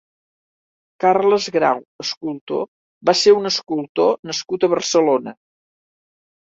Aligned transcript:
Carles 1.03 1.49
Grau 1.57 1.83
(escultor) 2.05 2.65
va 3.11 3.17
ser 3.23 3.37
un 3.43 3.53
escultor 3.53 4.13
nascut 4.33 4.69
a 4.69 4.73
Barcelona. 4.77 5.41